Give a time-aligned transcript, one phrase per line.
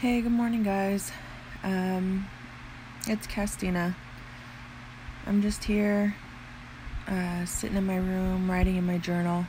[0.00, 1.12] Hey, good morning, guys.
[1.62, 2.26] Um,
[3.06, 3.94] it's Castina.
[5.26, 6.16] I'm just here,
[7.06, 9.44] uh, sitting in my room, writing in my journal.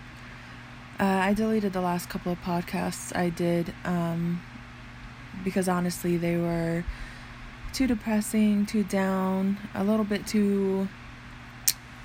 [0.99, 4.41] Uh, I deleted the last couple of podcasts I did um,
[5.41, 6.83] because honestly, they were
[7.71, 10.89] too depressing, too down, a little bit too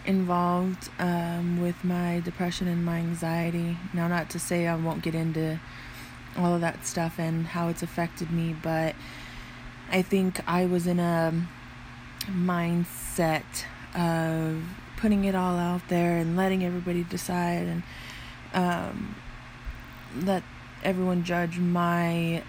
[0.04, 3.76] involved um, with my depression and my anxiety.
[3.92, 5.58] Now, not to say I won't get into
[6.36, 8.94] all of that stuff and how it's affected me, but
[9.90, 11.32] I think I was in a
[12.26, 13.44] mindset
[13.94, 14.62] of
[14.96, 17.82] putting it all out there and letting everybody decide and
[18.52, 19.14] um,
[20.14, 20.42] let
[20.82, 22.42] everyone judge my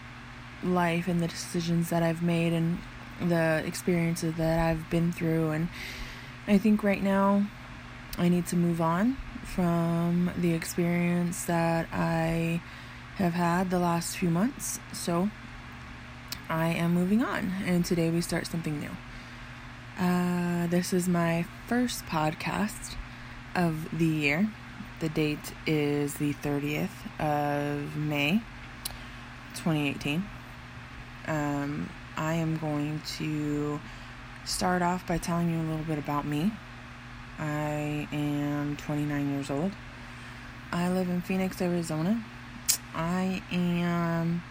[0.63, 2.79] life and the decisions that I've made and
[3.21, 5.51] the experiences that I've been through.
[5.51, 5.69] And
[6.47, 7.47] I think right now
[8.17, 12.61] I need to move on from the experience that I
[13.17, 14.79] have had the last few months.
[14.93, 15.29] So
[16.49, 18.91] I am moving on, and today we start something new.
[19.99, 22.95] Uh, this is my first podcast
[23.55, 24.49] of the year.
[24.99, 28.43] The date is the 30th of May
[29.55, 30.23] 2018.
[31.25, 33.79] Um, I am going to
[34.45, 36.51] start off by telling you a little bit about me.
[37.39, 39.71] I am 29 years old.
[40.71, 42.23] I live in Phoenix, Arizona.
[42.93, 44.43] I am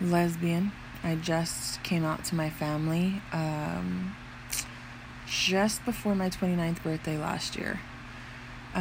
[0.00, 0.72] lesbian.
[1.04, 4.14] I just came out to my family um,
[5.26, 7.80] just before my 29th birthday last year.
[8.74, 8.78] Uh,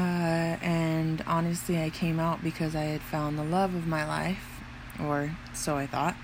[0.62, 4.62] and honestly, I came out because I had found the love of my life,
[5.00, 6.16] or so I thought.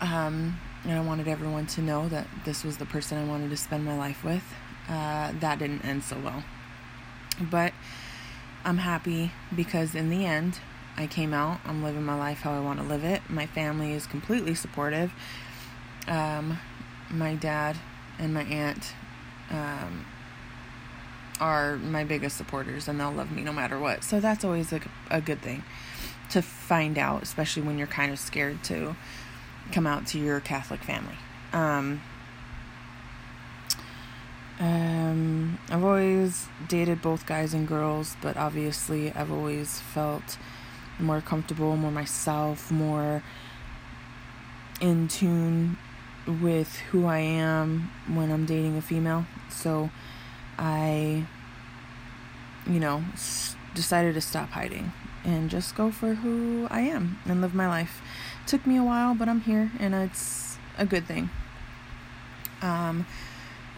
[0.00, 3.56] Um, and I wanted everyone to know that this was the person I wanted to
[3.56, 4.44] spend my life with.
[4.88, 6.44] Uh, that didn't end so well.
[7.40, 7.72] But
[8.64, 10.60] I'm happy because in the end,
[10.96, 11.60] I came out.
[11.64, 13.22] I'm living my life how I want to live it.
[13.28, 15.12] My family is completely supportive.
[16.06, 16.58] Um,
[17.10, 17.76] my dad
[18.18, 18.94] and my aunt
[19.50, 20.06] um,
[21.40, 24.04] are my biggest supporters, and they'll love me no matter what.
[24.04, 24.80] So that's always a,
[25.10, 25.64] a good thing
[26.30, 28.96] to find out, especially when you're kind of scared to
[29.72, 31.16] come out to your Catholic family.
[31.52, 32.02] Um,
[34.60, 40.38] um, I've always dated both guys and girls, but obviously I've always felt
[40.98, 43.22] more comfortable, more myself, more
[44.80, 45.76] in tune
[46.26, 49.26] with who I am when I'm dating a female.
[49.50, 49.90] So
[50.58, 51.26] I,
[52.66, 54.92] you know, s- decided to stop hiding
[55.24, 58.00] and just go for who I am and live my life.
[58.46, 61.30] Took me a while, but I'm here and it's a good thing.
[62.62, 63.06] Um,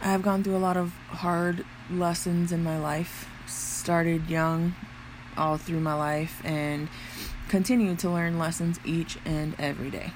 [0.02, 3.28] I've gone through a lot of hard lessons in my life.
[3.46, 4.74] Started young,
[5.36, 6.88] all through my life and
[7.48, 10.12] continue to learn lessons each and every day.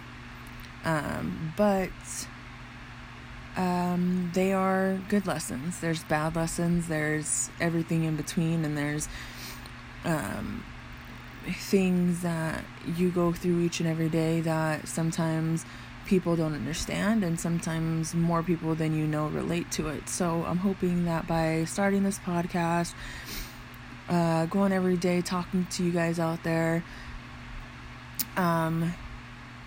[0.84, 1.90] Um, but
[3.56, 5.80] um, they are good lessons.
[5.80, 9.08] There's bad lessons, there's everything in between, and there's
[10.04, 10.64] um,
[11.46, 12.64] things that
[12.96, 15.64] you go through each and every day that sometimes
[16.06, 20.08] people don't understand, and sometimes more people than you know relate to it.
[20.08, 22.94] So I'm hoping that by starting this podcast,
[24.10, 26.82] uh, going every day, talking to you guys out there.
[28.36, 28.92] Um,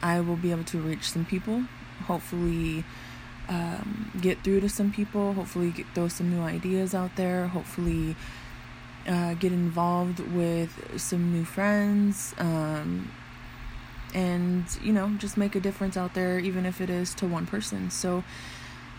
[0.01, 1.63] I will be able to reach some people.
[2.05, 2.83] Hopefully,
[3.47, 5.33] um, get through to some people.
[5.33, 7.47] Hopefully, get, throw some new ideas out there.
[7.47, 8.17] Hopefully,
[9.07, 12.35] uh, get involved with some new friends.
[12.37, 13.11] Um,
[14.13, 17.45] and you know, just make a difference out there, even if it is to one
[17.45, 17.89] person.
[17.89, 18.25] So,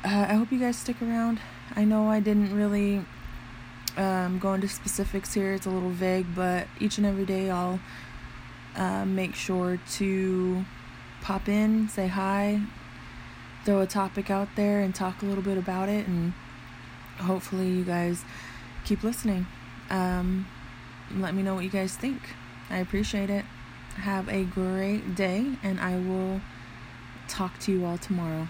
[0.04, 1.38] uh, I hope you guys stick around.
[1.76, 3.04] I know I didn't really
[3.96, 5.52] um, go into specifics here.
[5.52, 7.80] It's a little vague, but each and every day I'll
[8.76, 10.64] uh, make sure to
[11.22, 12.60] pop in, say hi,
[13.64, 16.06] throw a topic out there, and talk a little bit about it.
[16.06, 16.32] And
[17.18, 18.24] hopefully, you guys
[18.84, 19.46] keep listening.
[19.90, 20.46] Um,
[21.14, 22.20] let me know what you guys think.
[22.70, 23.44] I appreciate it.
[23.96, 26.40] Have a great day, and I will
[27.28, 28.48] talk to you all tomorrow.